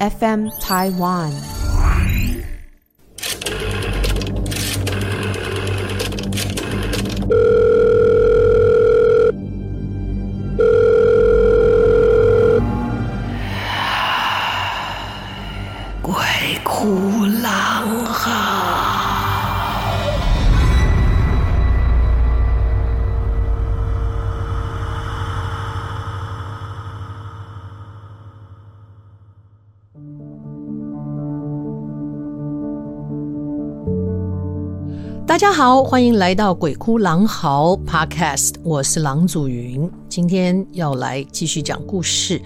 [0.00, 1.63] FM Taiwan。
[35.44, 42.40] 大家好，欢迎来到《鬼哭狼嚎》Podcast，我是郎祖云，今天要来继续讲故事。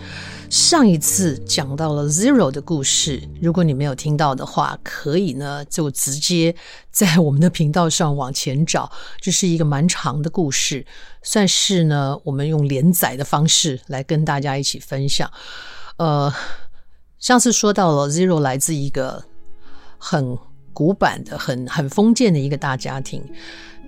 [0.51, 6.57] 上一次讲到了 Zero 的故事，如果你没有听到的话，可以呢就直接
[6.91, 8.91] 在我们的频道上往前找。
[9.21, 10.85] 这是一个蛮长的故事，
[11.23, 15.31] 算是呢我们用连载的方式来跟大家一起分享。
[15.99, 16.35] 呃，
[17.21, 19.23] 上次说到了 Zero 来自一个
[19.99, 20.37] 很。
[20.79, 23.21] 古板的、很很封建的一个大家庭，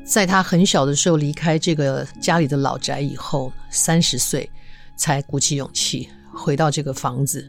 [0.05, 4.51] 在他很小的时候离开这个家里的老宅以后，三十岁
[4.97, 7.49] 才鼓起勇气回到这个房子。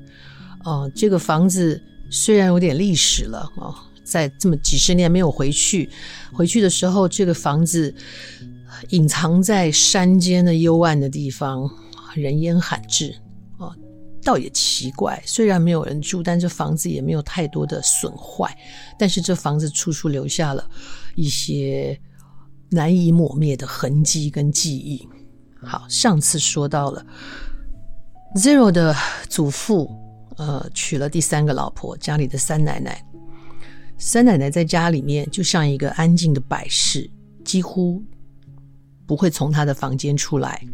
[0.64, 5.89] 哦、这个房子虽然有点历史了哦、在这么几十年没有回去，
[6.31, 7.92] 回去的时候，这个房子
[8.89, 11.67] 隐藏在山间的幽暗的地方，
[12.14, 13.16] 人烟罕至。
[14.23, 18.55] 倒也奇怪，虽然没有人住，但这房子也没有太多的损坏。
[18.97, 20.69] 但是这房子处处留下了
[21.16, 22.00] 一些
[22.69, 25.08] 难以抹灭的痕迹跟记忆。
[25.64, 27.05] 好，上次说到了
[28.36, 28.95] Zero 的
[29.30, 29.89] 祖父，
[30.38, 33.03] 呃，娶了第三个老婆，家里的三奶奶。
[33.97, 36.99] 三奶奶在家里面就像一个安静的摆设，
[37.45, 38.02] 几乎
[39.05, 40.66] 不会从她的房间出来。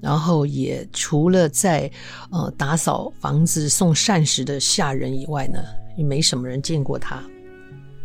[0.00, 1.90] 然后也除了在
[2.30, 5.58] 呃打扫房子、送膳食的下人以外呢，
[5.96, 7.22] 也没什么人见过她。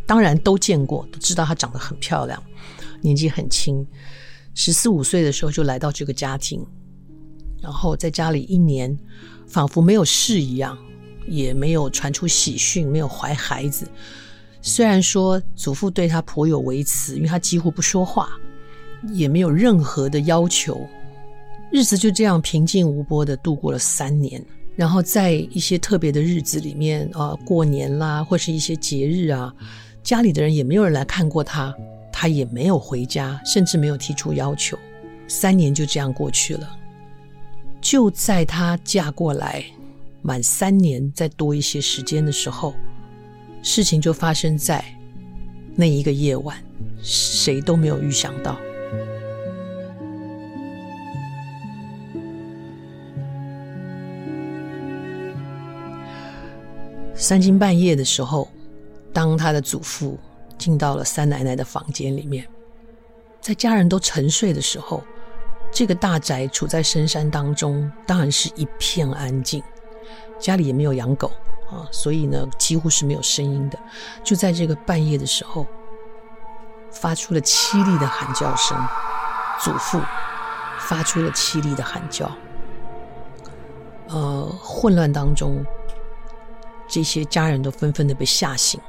[0.06, 2.42] 当然都见过，都知道她长得很漂亮，
[3.00, 3.86] 年纪很轻，
[4.54, 6.66] 十四五岁的时候就来到这个家庭，
[7.62, 8.94] 然后在家里一年，
[9.46, 10.76] 仿佛没有事一样，
[11.26, 13.88] 也没有传出喜讯，没有怀孩子。
[14.60, 18.30] 虽然说祖父对她颇有微词，因为她几乎不说话，
[19.12, 20.86] 也没有任何的要求。
[21.74, 24.40] 日子就这样平静无波的度过了三年，
[24.76, 29.52] 然后在一些特别的日子里面，啊，过年啦，或是一些节日啊，
[30.00, 31.74] 家里的人也没有人来看过他，
[32.12, 34.78] 他也没有回家，甚至没有提出要求。
[35.26, 36.78] 三年就这样过去了。
[37.80, 39.64] 就在她嫁过来
[40.22, 42.72] 满三年再多一些时间的时候，
[43.62, 44.84] 事情就发生在
[45.74, 46.56] 那一个夜晚，
[47.02, 48.56] 谁都没有预想到。
[57.24, 58.46] 三更半夜的时候，
[59.10, 60.18] 当他的祖父
[60.58, 62.46] 进到了三奶奶的房间里面，
[63.40, 65.02] 在家人都沉睡的时候，
[65.72, 69.62] 这个大宅处在深山当中，当然是一片安静。
[70.38, 71.30] 家里也没有养狗
[71.70, 73.78] 啊，所以呢，几乎是没有声音的。
[74.22, 75.66] 就在这个半夜的时候，
[76.90, 78.76] 发出了凄厉的喊叫声，
[79.62, 79.98] 祖父
[80.78, 82.30] 发出了凄厉的喊叫。
[84.08, 85.64] 呃，混乱当中。
[86.88, 88.80] 这些家人都纷纷的被吓醒，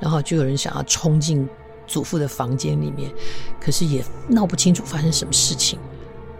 [0.00, 1.48] 然后就有人想要冲进
[1.86, 3.12] 祖父的房间里面，
[3.60, 5.78] 可是也闹不清楚发生什么事情，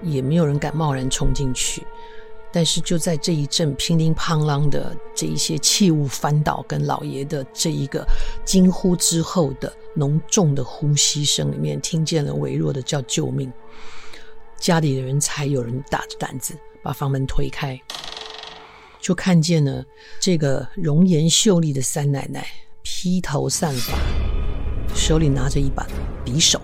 [0.03, 1.87] 也没有人敢贸然冲进去。
[2.53, 8.07] 但是就在这一阵乒铃乓啷的这一些器物翻倒跟老爷的这一个
[8.45, 13.53] 惊呼之后的浓重的呼吸声里面，听见了微弱的叫救命，
[14.57, 17.77] 家里的人才有人打着胆子把房门推开。
[19.05, 19.85] 就看见了
[20.19, 22.47] 这个容颜秀丽的三奶奶，
[22.81, 23.99] 披头散发，
[24.95, 25.87] 手里拿着一把
[26.25, 26.59] 匕首。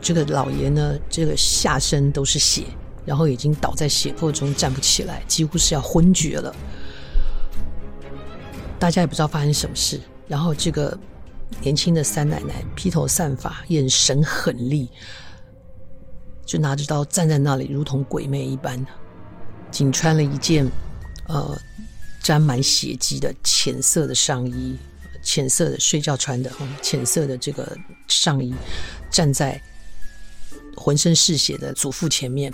[0.00, 2.64] 这个老爷呢，这个下身都是血，
[3.04, 6.56] 然后已经倒在血泊中站不起来，几乎是要昏厥了。
[8.78, 10.00] 大家也不知道发生什么事。
[10.26, 10.98] 然后这个
[11.60, 14.88] 年轻的三奶奶披头散发，眼神狠厉，
[16.46, 18.82] 就拿着刀站在那里，如同鬼魅一般，
[19.70, 20.66] 仅穿了一件。
[21.28, 21.58] 呃，
[22.22, 24.76] 沾满血迹的浅色的上衣，
[25.22, 26.50] 浅色的睡觉穿的，
[26.82, 27.76] 浅色的这个
[28.06, 28.54] 上衣，
[29.10, 29.60] 站在
[30.74, 32.52] 浑身是血的祖父前面，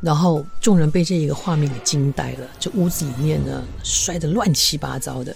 [0.00, 2.48] 然后众人被这一个画面给惊呆了。
[2.60, 5.34] 这屋子里面呢，摔得乱七八糟的，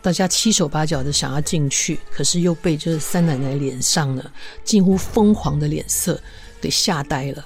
[0.00, 4.30] 大家七手八脚的想要进去，可是又被这三奶奶脸上呢
[4.64, 6.20] 近乎疯狂的脸色
[6.60, 7.44] 给吓呆了。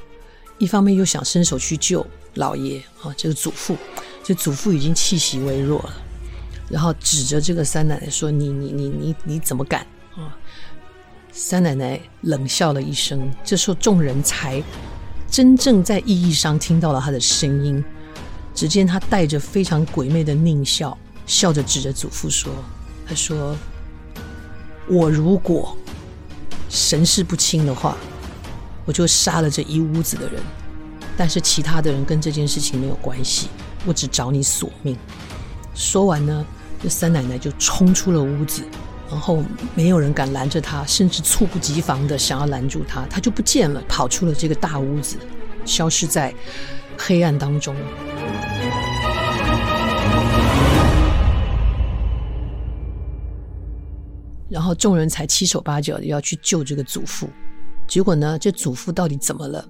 [0.59, 3.77] 一方面又想伸手去救老爷啊，这个祖父。
[4.23, 5.93] 这祖父已经气息微弱了，
[6.71, 10.37] 然后指着这个三奶奶说：“你你你你你怎么敢啊？”
[11.33, 14.63] 三奶奶冷笑了一声，这时候众人才
[15.31, 17.83] 真正在意义上听到了她的声音。
[18.55, 20.97] 只见她带着非常鬼魅的狞笑，
[21.27, 22.53] 笑着指着祖父说
[23.09, 23.57] ：“她说，
[24.87, 25.77] 我如果
[26.69, 27.97] 神志不清的话，
[28.85, 30.41] 我就杀了这一屋子的人。
[31.17, 33.49] 但是其他的人跟这件事情没有关系，
[33.87, 34.96] 我只找你索命。”
[35.75, 36.44] 说完呢，
[36.82, 38.62] 这三奶奶就冲出了屋子。
[39.11, 39.44] 然后
[39.75, 45.19] 没有人敢拦着她，甚至猝不及防的想要拦住她，她就不见了，跑出了这个大屋子，
[45.67, 46.34] 消失在
[46.96, 47.76] 黑暗当中。
[54.49, 57.28] 然后众人才七手八脚的要去救这个祖父，
[57.87, 59.62] 结果呢，这祖父到底怎么了？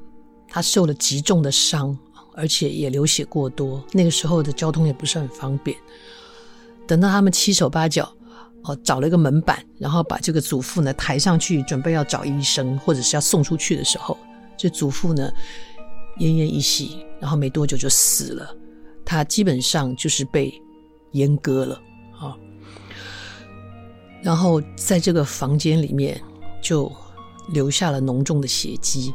[0.47, 1.99] 他受了极重的伤，
[2.34, 3.84] 而且也流血过多。
[3.93, 5.76] 那个时候的交通也不是很方便。
[6.87, 8.12] 等到他们七手八脚。
[8.64, 14.17] 哦，找了一个门板，然后把这个祖父呢抬上去，准备要找医生或者是要送出去的时候，
[14.56, 15.29] 这祖父呢
[16.20, 18.56] 奄奄一息，然后没多久就死了。
[19.05, 20.55] 他基本上就是被
[21.12, 21.82] 阉割了
[22.20, 22.38] 啊。
[24.23, 26.23] 然后在这个房间里面
[26.62, 26.88] 就
[27.49, 29.12] 留下了浓重的血迹，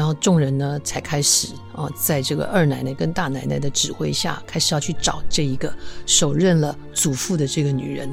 [0.00, 5.70] 然后众人呢才开始啊，在这个二奶奶跟大奶奶的指挥下，开始要去找这一个
[6.06, 8.10] 手刃了祖父的这个女人。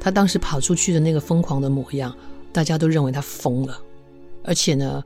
[0.00, 2.12] 她当时跑出去的那个疯狂的模样，
[2.52, 3.78] 大家都认为她疯了，
[4.42, 5.00] 而且呢，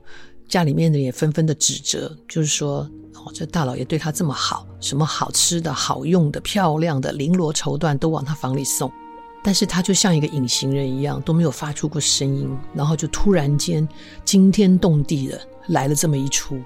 [0.47, 2.77] 家里面的也纷纷的指责，就是说，
[3.13, 8.91] 哦，这大老爷对她这么好，什么好吃的、好用的、漂亮的、绫罗绸缎都往她房里送，
[9.43, 13.87] 但是他就像一个隐形人一样，都没有发出过声音，然后就突然间
[14.25, 16.61] 惊天动地的来了这么一出。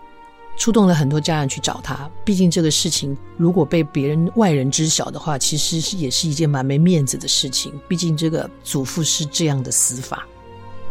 [0.57, 7.73] 触动了很多家人去找他，毕竟这个事情如果被别人外人知晓的话，其实是也是一件蛮没面子的事情。
[7.87, 10.27] 毕竟这个祖父是这样的死法，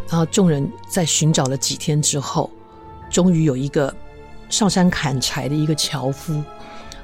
[0.08, 2.50] 然后众人在寻找了几天之后，
[3.10, 3.94] 终于有一个
[4.48, 6.42] 上山砍柴的一个樵夫，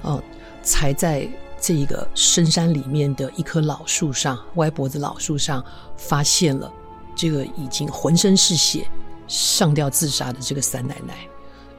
[0.03, 0.21] 呃，
[0.63, 1.29] 才在
[1.61, 5.65] 这一个深山里面的一棵老树上，歪脖子老树上，
[5.97, 6.73] 发现了
[7.15, 8.89] 这个已经浑身是血
[9.27, 11.15] 上吊自杀的这个三奶奶。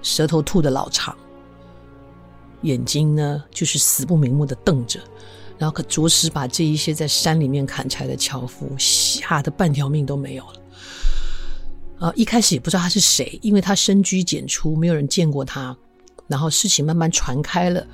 [0.04, 1.18] 舌头吐得老长，
[2.62, 5.00] 眼睛呢就是死不瞑目的瞪着，
[5.58, 10.62] 然后可着实把这一些在山里面砍柴的樵夫吓得半条命都没有了。
[12.00, 15.76] 啊，一开始也不知道他是谁，因为他深居简出，没有人见过他。
[16.28, 17.86] 然后事情慢慢传开了，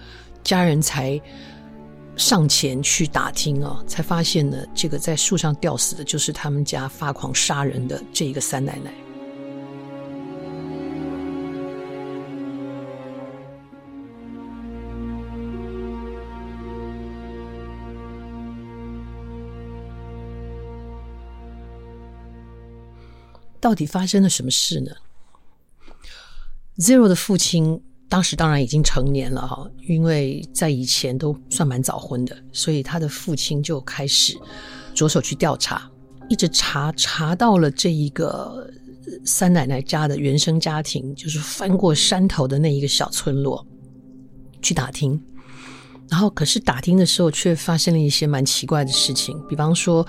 [0.43, 1.19] 家人才
[2.15, 8.93] 上前去打听啊，才发现呢，这个在树上吊死的就是他们家发狂杀人的这一个三奶奶。
[23.63, 24.91] 到底发生了什么事呢
[26.79, 34.37] ？Zero 的父亲当时当然已经成年了哈，因为在以前都算蛮早婚的，所以他的父亲就开始
[34.93, 35.89] 着手去调查，
[36.27, 38.69] 一直查查到了这一个
[39.23, 43.65] 三奶奶家的原生家庭，就是翻过山头的那一个小村落
[44.61, 45.17] 去打听。
[46.13, 49.35] 然后，可是打听的时候，却发生了一些蛮奇怪的事情。
[49.49, 50.05] 比方说，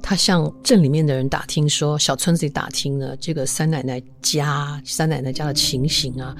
[0.00, 6.32] 他向镇里面的人打听说，小村子里打听呢，这个三奶奶家、三奶奶家的情形啊，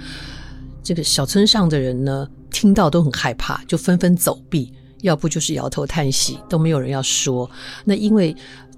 [0.85, 7.51] 这个小村上的人呢，听到都很害怕，就纷纷走避，要不就是摇头叹息，都没有人要说。
[7.85, 8.33] 那因为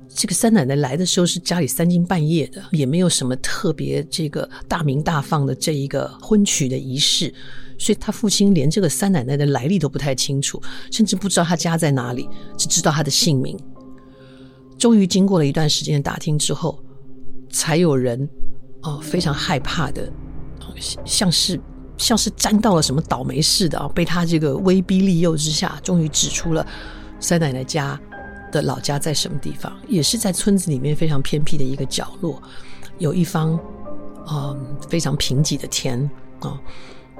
[0.09, 7.35] 这个三奶奶来的时候是家里三更半夜的，也没有什么特别这个大明大放的这一个婚娶的仪式。
[7.80, 13.58] 所以他父亲连这个三奶奶的来历都不太清楚，甚至不知道她家在哪里，只知道她的姓名。
[14.78, 16.78] 终于经过了一段时间的打听之后，
[17.49, 18.28] 才有人
[18.82, 20.12] 哦非常害怕的，
[21.06, 21.58] 像是
[21.96, 26.66] 像是沾到了什么倒霉似的啊，被他这个威逼利诱之下，终于指出了
[27.18, 27.99] 三奶奶家
[28.52, 32.42] 的老家在什么地方，也是在村子里面非常偏僻的一个角落，
[32.99, 33.58] 有一方
[34.28, 35.99] 嗯非常贫瘠的田
[36.40, 36.60] 啊。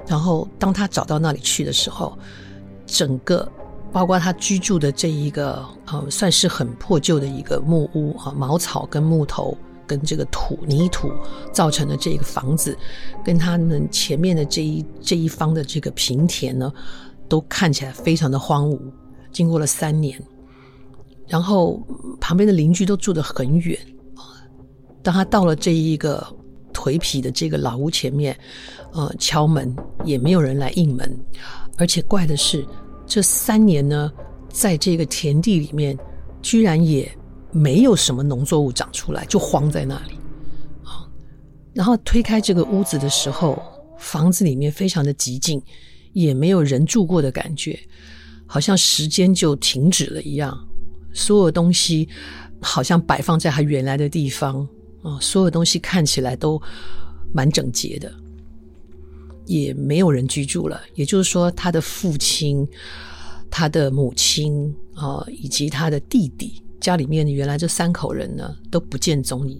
[0.07, 2.17] 然后，当他找到那里去的时候，
[2.85, 3.49] 整个
[3.91, 11.11] 包括他居住的这一个呃，算是很破旧的一个木屋啊，茅草跟木头跟这个土泥土
[11.53, 12.77] 造成的这个房子，
[13.23, 16.73] 跟他们前面的这一这一方的这个平田呢，
[17.29, 18.79] 都看起来非常的荒芜。
[19.31, 20.21] 经过了三年，
[21.27, 21.81] 然后
[22.19, 23.79] 旁边的邻居都住得很远。
[25.01, 26.25] 当他到了这一个。
[26.81, 28.35] 颓圮的这个老屋前面，
[28.91, 31.15] 呃，敲门也没有人来应门，
[31.77, 32.65] 而且怪的是，
[33.05, 34.11] 这三年呢，
[34.49, 35.95] 在这个田地里面，
[36.41, 37.07] 居然也
[37.51, 40.13] 没有什么农作物长出来，就荒在那里。
[40.83, 41.05] 啊，
[41.71, 43.61] 然后推开这个屋子的时候，
[43.99, 45.61] 房子里面非常的寂静，
[46.13, 47.79] 也没有人住过的感觉，
[48.47, 50.57] 好像时间就停止了一样。
[51.13, 52.09] 所有东西
[52.59, 54.67] 好像摆放在它原来的地方
[55.01, 56.61] 啊，所有东西看起来都
[57.33, 58.11] 蛮整洁的。
[59.47, 62.65] 也没有人居住了，也就是说，他的父亲、
[63.49, 69.59] 他的母亲啊、以及他的弟弟，家里面原来这三口人呢都不见踪影，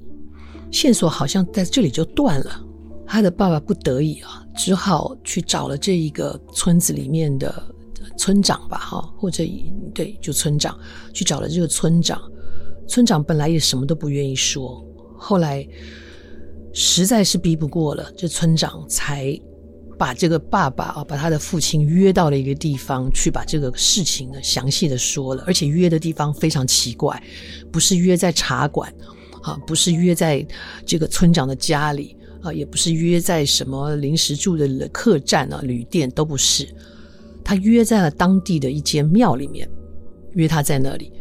[0.72, 2.64] 线索好像在这里就断了。
[3.06, 7.62] 他的爸爸不得已啊，只好去找了这一个村子里面的
[8.18, 9.44] 村长吧，哈，或者
[9.94, 10.78] 对，就村长
[11.12, 12.22] 去找了这个村长。
[12.88, 14.86] 村长本来也什么都不愿意说，
[15.22, 15.68] 后来
[16.74, 19.40] 实在是逼不过了，这村长才。
[19.98, 27.22] 把这个爸爸啊，把他的父亲约到了一个地方去，把这个事情呢详细的说了，而且约的地方非常奇怪，
[27.72, 28.92] 不是约在茶馆，
[29.44, 30.44] 啊，不是约在
[30.88, 36.68] 这个村长的家里，啊，也不是约在什么临时住的客栈啊、旅店，都不是，
[37.44, 39.70] 他约在了当地的一间庙里面，
[40.34, 41.12] 约他在那里，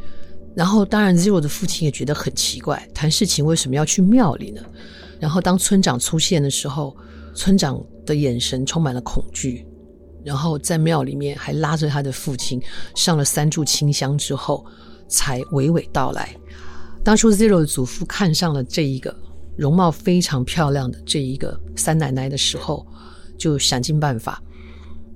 [0.54, 4.62] 然后当然 Zero 的父亲也觉得很奇怪，谈事情为什么要去庙里呢？
[5.18, 6.96] 然后当村长出现的时候。
[7.32, 9.64] 村长的眼神充满了恐惧，
[10.24, 12.60] 然后在庙里面还拉着他的父亲
[12.96, 14.66] 上了三炷清香之后，
[15.08, 16.34] 才娓娓道来。
[17.04, 19.16] 当初 Zero 的祖父看上了这一个
[19.56, 22.84] 容貌非常漂亮的这一个三奶奶的时候，
[23.38, 24.42] 就想尽办法，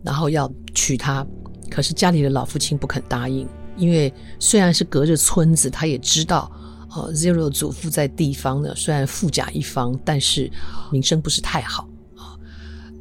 [0.05, 1.26] 然后要娶她。
[1.69, 6.50] 可是家里的老父亲不肯答应，因为虽然是隔着村子，他也知道。
[6.97, 10.49] 呃，Zero 祖父在地方呢，虽然富甲一方，但是
[10.93, 12.38] 名声不是太好啊。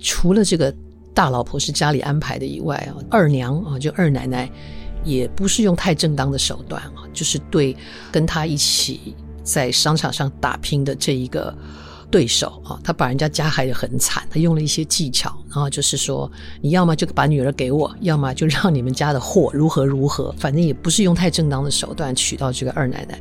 [0.01, 0.73] 除了这个
[1.13, 4.49] 大老婆是家里安排的以外啊，二娘啊，就二奶奶，
[5.05, 7.77] 也不是用太正当的手段啊，就是对
[8.11, 9.13] 跟他一起
[9.43, 11.55] 在商场上打拼的这一个
[12.13, 23.19] 对手啊，他把人家家害得很惨，他用了一些技巧，然后就是说，你要么就把女儿给我，要么就让你们家的货如何如何，反正也不是用太正当的手段娶到这个二奶奶，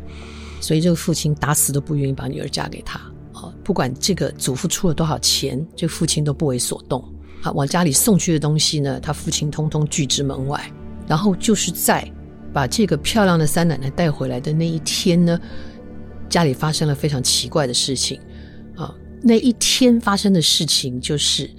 [0.60, 2.98] 所以这个父亲打死都不愿意把女儿嫁给他
[3.32, 3.50] 啊。
[3.64, 7.02] 不管这个祖父出了多少钱，这个父亲都不为所动。
[7.42, 10.62] 啊，往家里送去的东西呢，他父亲通通拒之门外。
[11.08, 12.06] 然后就是在
[12.52, 15.40] 把这个漂亮的三奶奶带回来的那一天呢，
[16.28, 18.20] 家里发生了非常奇怪的事情。
[19.22, 21.50] 那一天发生的事情就是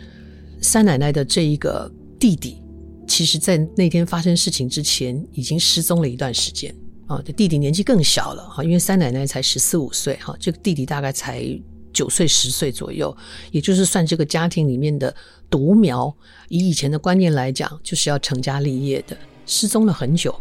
[0.62, 2.62] 三奶奶的这一个弟弟，
[3.08, 6.74] 其实在那天发生事情之前已经失踪了一段时间。
[7.08, 11.46] 啊，这弟弟年纪更小了，哈，因为三奶奶才十四五岁，哈，这个弟弟大概才。
[11.94, 13.16] 九岁十岁左右，
[13.52, 15.16] 也就是算这个家庭里面的
[15.48, 16.12] 独苗。
[16.50, 19.16] 以以前的观念来讲，就是要成家立业的。
[19.46, 20.36] 失踪了很久，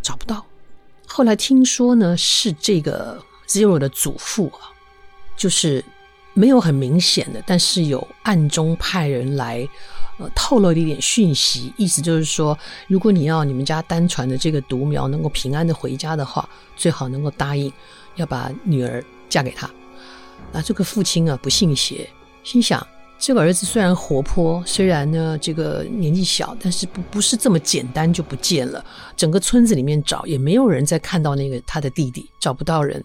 [0.00, 0.42] 找不到。
[1.06, 4.72] 后来听说呢，是这个 Zero 的祖父啊，
[5.36, 5.84] 就是
[6.36, 9.66] 没有很明显的，但是有暗中派人来，
[10.18, 12.56] 呃，透露了一点讯息，意思就是说，
[12.88, 17.72] 如果你要你们家单传的这个独苗能够平安的回家的话，最好能够答应
[18.16, 19.66] 要把女儿嫁给他。
[20.52, 22.06] 啊，这个父亲啊不信邪，
[22.44, 22.86] 心想
[23.18, 28.84] 这个儿子虽然活泼，虽然呢这个年纪小，但是不不是这么简单就不见了。
[29.16, 33.02] 整个村子里面找也没有人再看到那个他的弟弟，找不到人，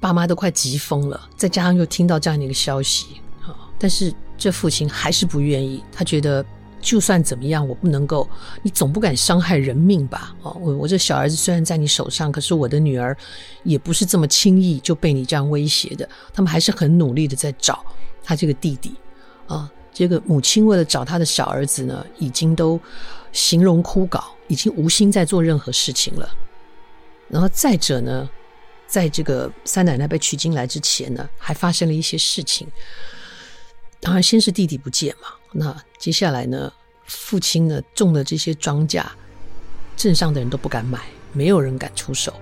[0.00, 1.28] 爸妈都快急疯了。
[1.36, 6.44] 再加上又听到这样的一个消息，啊，但是这父亲还是不愿意，他觉得。
[6.82, 8.26] 就算怎么样，我不能够，
[8.62, 10.34] 你总不敢伤害人命吧？
[10.40, 13.14] 哦，我我这小儿子虽然在你手上，可是我的女儿
[13.64, 16.08] 也不是这么轻易就被你这样威胁的。
[16.32, 17.84] 他们还是很努力的在找
[18.24, 18.94] 他这个弟弟
[19.46, 19.70] 啊。
[19.92, 22.80] 这个母亲为了找他的小儿子呢，已经都
[23.30, 26.26] 形容枯槁，已经无心再做任何事情了。
[27.28, 28.26] 然后再者呢，
[28.90, 32.66] 在这个三奶奶被娶进来之前呢，还发生了一些事情。
[34.00, 35.28] 当然，先是弟弟不见嘛。
[35.52, 36.72] 那接下来呢？
[37.06, 39.04] 父亲呢种的这些庄稼，
[39.96, 41.00] 镇上的人都不敢买，
[41.32, 42.32] 没有人敢出手，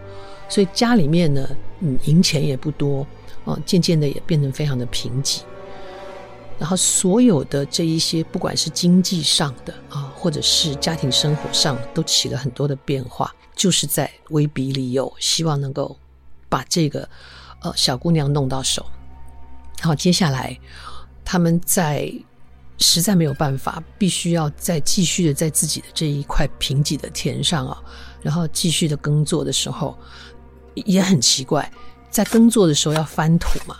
[0.46, 1.48] 所以家里面呢，
[1.80, 3.06] 嗯，银钱也不多
[3.46, 5.40] 啊，渐渐的也变成非常的贫瘠。
[6.58, 15.96] 然后所有的这一些，不管是经济上的啊，或者是家庭生活上，都起了很多的变化，就是在威逼利诱，希望能够
[16.48, 17.08] 把这个
[17.60, 18.84] 呃小姑娘弄到手。
[19.80, 20.58] 好，接下来
[21.24, 22.12] 他们在。
[22.80, 27.76] 实在没有办法，必须要再继续的在自己的这一块贫瘠的田上啊，
[28.22, 29.98] 然后继续的耕作的时候，
[30.74, 31.68] 也很奇怪，
[32.08, 33.78] 在耕作的时候要翻土嘛，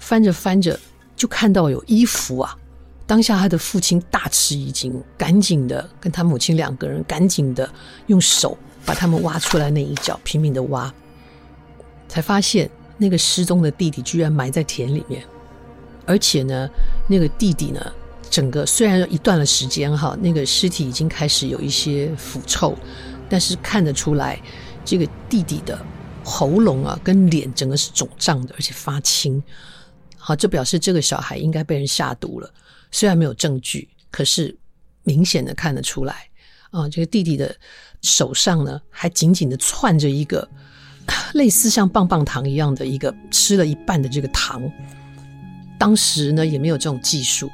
[0.00, 0.76] 翻着翻着
[1.14, 2.58] 就看到有衣服啊
[3.06, 7.72] 当下他的父亲大吃一惊，赶紧的跟他母亲两个人赶紧的
[8.08, 10.92] 用手把他们挖出来那一角拼命的挖，
[12.10, 15.24] 才发现那个失踪的弟弟居然埋在田里面，
[16.04, 16.68] 而且呢，
[17.08, 17.80] 那个弟弟呢，
[18.28, 22.76] 整个虽然一段了时间哈，那个尸体已经开始有一些腐臭，
[23.28, 24.42] 但是看得出来
[24.84, 25.80] 这个弟弟的
[26.24, 29.40] 喉咙啊跟脸整个是肿胀的，而且发青，
[30.18, 32.52] 好，这表示这个小孩应该被人下毒了。
[32.90, 34.58] 虽然没有证据，可是
[35.04, 36.28] 明显的看得出来
[36.72, 36.88] 啊！
[36.88, 37.54] 这个弟弟的
[38.02, 40.46] 手上呢，还紧紧的攥着一个
[41.34, 44.62] 类似像棒棒糖一样的一个吃了一半的这个糖。
[45.78, 47.50] 当时呢，也没有这种技术，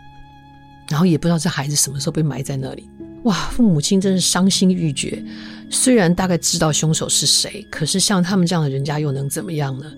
[0.89, 2.89] 然后也不知道这孩子什么时候被埋在那里。
[3.25, 3.35] 哇！
[3.51, 5.25] 父母亲真是伤心欲绝。
[5.69, 9.93] 虽然大概知道凶手是谁，可是像他们这样的人家又能怎么样呢？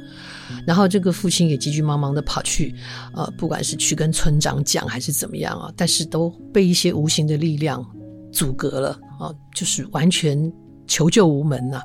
[0.67, 2.75] 然后这个父亲也急急忙忙的跑去，
[3.13, 7.85] 呃，不管是去跟村长讲还是怎么样啊，但是都被一些无形的力量
[8.33, 10.51] 阻隔了啊，就是完全
[10.87, 11.83] 求救无门呐、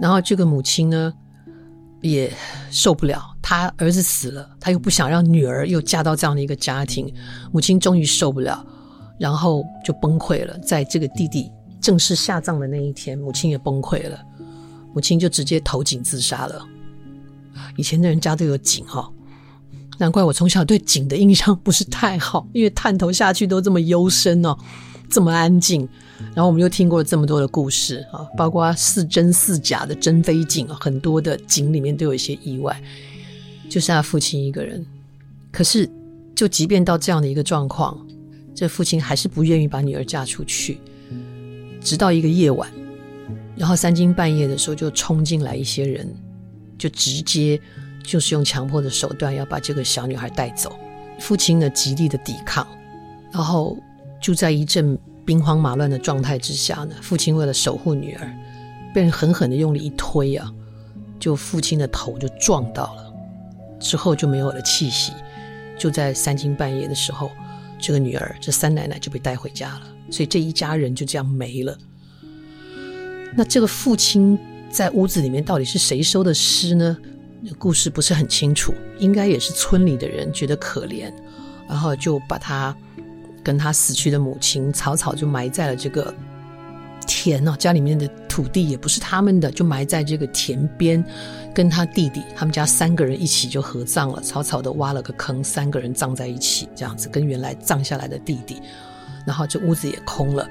[0.00, 1.12] 然后这个母亲呢
[2.02, 2.32] 也
[2.70, 7.12] 受不了，他儿子死了，他又不想让女儿又嫁到这样的一个家庭，
[7.50, 8.64] 母亲终于受不了，
[9.18, 10.56] 然后就崩溃了。
[10.58, 11.50] 在这个弟弟
[11.80, 14.18] 正式下葬的那一天，母亲也崩溃了，
[14.92, 16.64] 母亲就直接投井自杀了。
[17.76, 19.10] 以前的人家都有井哈，
[19.98, 24.56] 难怪我从小对井的印象不是太好，因为探头下去都这么幽深哦，
[25.08, 25.88] 这么安静。
[26.34, 32.80] 然后我们又听过了这么多的故事啊，包括似真似假的真非井，很多的井里面都有一些意外。
[33.68, 34.84] 就剩下父亲一个人，
[35.50, 35.88] 可是
[36.34, 37.98] 就即便到这样的一个状况，
[38.54, 40.78] 这父亲还是不愿意把女儿嫁出去。
[41.80, 42.70] 直到一个夜晚，
[43.56, 46.08] 然后三更半夜的时候就冲进来一些人。
[46.78, 47.58] 就直接
[48.04, 50.76] 就是用强迫的手段要把这个小女孩带走，
[51.18, 52.68] 父亲呢极力的抵抗，
[53.32, 53.74] 然后
[54.20, 54.96] 就在一阵
[55.26, 58.34] 兵荒马乱的状态之下呢，父亲为了守护女儿，
[58.94, 60.50] 被人狠狠的用力一推啊，
[61.20, 63.12] 就父亲的头就撞到了，
[63.78, 65.12] 之后就没有了气息，
[65.76, 67.30] 就在三更半夜的时候，
[67.78, 71.76] 这个女儿这三奶奶就被带回家了，所以这一家人就这样没了。
[73.34, 74.38] 那这个父亲。
[74.68, 76.98] 在屋子里面到底是谁收的尸呢？
[77.56, 81.10] 故事不是很清楚，应该也是村里的人觉得可怜，
[81.66, 82.76] 然后就把他
[83.46, 86.12] 跟他死去的母亲草草就埋在了这个
[87.06, 91.04] 田哦，家里面的土地也不是他们的，就埋在这个田边，
[91.54, 98.60] 跟他弟弟他们家三个人一起就合葬了，草草的挖了个坑，三个人葬在一起，这样子跟原来葬下来的弟弟，
[99.24, 100.50] 然后这屋子也空了，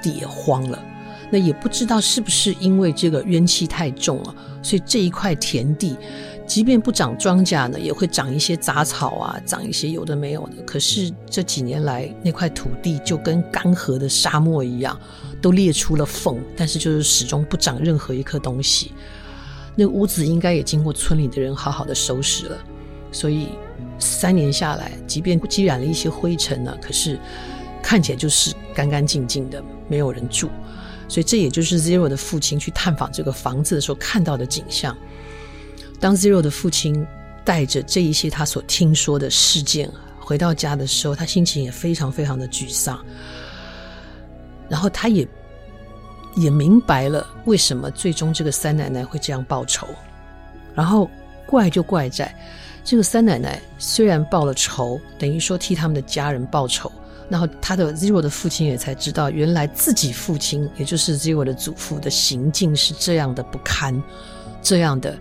[0.00, 0.80] 地也荒了。
[1.28, 4.32] 那也不知道是不是因为这个冤气太重啊，
[4.62, 5.96] 所以这一块田地，
[6.46, 10.62] 即便不长庄稼呢，也会长一些杂草啊，长一些有的没有的。
[10.64, 14.98] 可是这几年来，那块土地就跟干涸的沙漠一样，
[15.42, 18.92] 都裂出了缝，但是就是始终不长任何一颗东西。
[19.74, 22.58] 那屋子应该也经过村里的人好好的收拾了，
[23.10, 23.48] 所以
[23.98, 27.18] 三年下来，即便积染了一些灰尘呢，可是
[27.82, 30.48] 看起来就是干干净净的，没有人住。
[31.08, 34.96] 所以这也就是 Zero 的父亲去探访这个房子的时候看到的景象。
[36.00, 37.06] 当 Zero 的父亲
[37.44, 43.04] 带着这一些他所听说的事件回到家的时候，他心情也非常非常的沮丧。
[44.68, 45.26] 然后他也
[46.34, 49.86] 也明白了为什么最终这个三奶奶会这样报仇。
[50.74, 51.08] 然后
[51.46, 52.34] 怪就怪在
[52.84, 56.90] 这个三奶奶虽然报了仇，等于说替他们的家人报仇。
[57.28, 64.00] 然后他的 Zero 的父亲也才知道，原来自己父亲，也就是 Zero 的祖父的行径是这样的不堪，
[64.62, 65.18] 这样的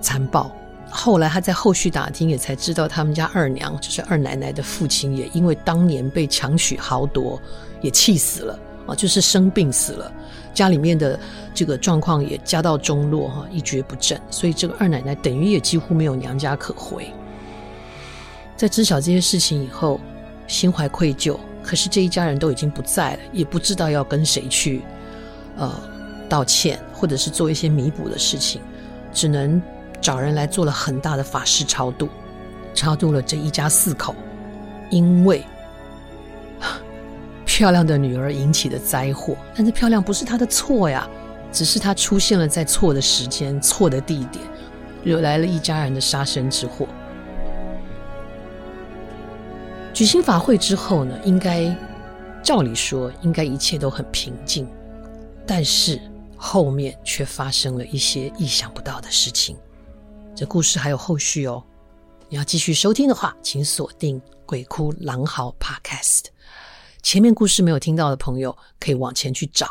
[0.00, 0.50] 残暴。
[0.90, 7.40] 后来他在后续打听，也才知道他们家二娘，就是二奶奶的父亲，也因为当年被强取豪夺，
[7.80, 10.12] 也气死了啊，就是生病死了。
[10.54, 11.18] 家里面的
[11.52, 17.12] 这个状况也家道中落哈，一蹶不振，所以这个二奶奶等于也几乎没有娘家可回。
[18.56, 20.00] 在知晓这些事情以后。
[20.46, 24.80] 心怀愧疚，可是这一家人都已经不在了，也不知道要跟谁去，
[25.58, 25.70] 呃，
[26.26, 28.62] 道歉，或者是做一些弥补的事情，
[29.12, 29.60] 只能
[30.00, 32.08] 找人来做了很大的法事超度，
[32.74, 34.14] 超度了这一家四口，
[34.90, 35.44] 因为
[37.44, 41.08] 漂亮的女儿引起的灾祸，但是漂亮不是她的错呀，
[41.52, 44.44] 只是她出现了在错的时间、错的地点，
[45.02, 46.86] 惹来了一家人的杀身之祸。
[49.92, 51.76] 举行法会之后呢，应该
[52.40, 54.68] 照理说应该一切都很平静，
[55.44, 56.00] 但是
[56.36, 59.56] 后面却发生了一些意想不到的事情。
[60.38, 61.60] 这故事还有后续哦，
[62.28, 66.26] 你要继续收听的话，请锁定鬼哭狼嚎 Podcast。
[67.02, 69.66] 前面故事没有听到的朋友，可以往前去找。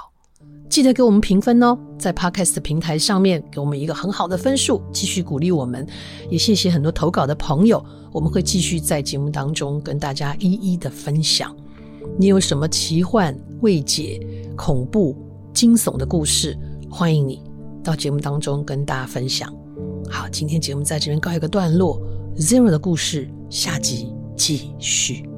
[0.69, 5.87] 记得给我们评分哦，在 Podcast 平台上面给我们一个很好的分数，继续鼓励我们。
[6.29, 11.55] 也谢谢很多投稿的朋友，我们会继续在节目当中跟大家一一的分享。
[12.19, 14.19] 你有什么奇幻、未解、
[14.57, 15.15] 恐怖、
[15.53, 16.59] 惊悚的故事，
[16.91, 17.41] 欢迎你
[17.81, 19.49] 到节目当中跟大家分享。
[20.09, 22.01] 好，今天节目在这边告一个段落
[22.37, 25.29] ，Zero 的故事下集继续。